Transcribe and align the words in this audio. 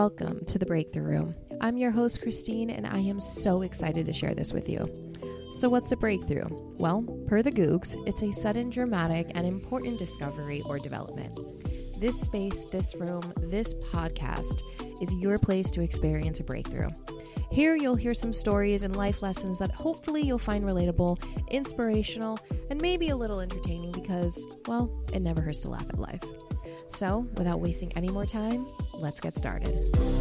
Breakthrough 0.00 1.02
Room. 1.02 1.34
I'm 1.60 1.76
your 1.76 1.90
host, 1.90 2.22
Christine, 2.22 2.70
and 2.70 2.86
I 2.86 3.00
am 3.00 3.20
so 3.20 3.60
excited 3.60 4.06
to 4.06 4.14
share 4.14 4.32
this 4.32 4.50
with 4.50 4.66
you. 4.66 4.88
So, 5.52 5.68
what's 5.68 5.92
a 5.92 5.96
breakthrough? 5.96 6.46
Well, 6.78 7.02
per 7.26 7.42
the 7.42 7.52
Googs, 7.52 7.94
it's 8.08 8.22
a 8.22 8.32
sudden, 8.32 8.70
dramatic, 8.70 9.30
and 9.34 9.46
important 9.46 9.98
discovery 9.98 10.62
or 10.64 10.78
development. 10.78 11.38
This 12.00 12.18
space, 12.18 12.64
this 12.64 12.94
room, 12.94 13.20
this 13.36 13.74
podcast 13.74 14.62
is 15.02 15.12
your 15.16 15.38
place 15.38 15.70
to 15.72 15.82
experience 15.82 16.40
a 16.40 16.44
breakthrough. 16.44 16.88
Here, 17.50 17.76
you'll 17.76 17.94
hear 17.94 18.14
some 18.14 18.32
stories 18.32 18.84
and 18.84 18.96
life 18.96 19.20
lessons 19.20 19.58
that 19.58 19.70
hopefully 19.70 20.22
you'll 20.22 20.38
find 20.38 20.64
relatable, 20.64 21.22
inspirational, 21.50 22.38
and 22.70 22.80
maybe 22.80 23.10
a 23.10 23.16
little 23.16 23.40
entertaining 23.40 23.92
because, 23.92 24.46
well, 24.66 25.04
it 25.12 25.20
never 25.20 25.42
hurts 25.42 25.60
to 25.60 25.68
laugh 25.68 25.90
at 25.90 25.98
life. 25.98 26.22
So, 26.88 27.26
without 27.36 27.60
wasting 27.60 27.92
any 27.96 28.08
more 28.08 28.26
time, 28.26 28.66
let's 29.00 29.20
get 29.20 29.34
started. 29.34 30.19